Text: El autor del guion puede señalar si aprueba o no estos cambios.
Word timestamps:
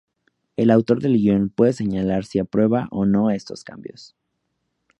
El 0.57 0.71
autor 0.71 0.99
del 0.99 1.13
guion 1.15 1.49
puede 1.49 1.73
señalar 1.73 2.25
si 2.25 2.39
aprueba 2.39 2.87
o 2.89 3.05
no 3.05 3.29
estos 3.29 3.63
cambios. 3.63 4.15